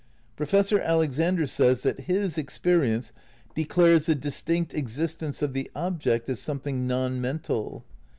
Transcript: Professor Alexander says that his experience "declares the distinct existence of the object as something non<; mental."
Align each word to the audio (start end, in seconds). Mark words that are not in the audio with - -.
Professor 0.35 0.79
Alexander 0.79 1.45
says 1.45 1.83
that 1.83 1.99
his 1.99 2.35
experience 2.35 3.13
"declares 3.53 4.07
the 4.07 4.15
distinct 4.15 4.73
existence 4.73 5.43
of 5.43 5.53
the 5.53 5.69
object 5.75 6.27
as 6.27 6.39
something 6.39 6.87
non<; 6.87 7.21
mental." 7.21 7.85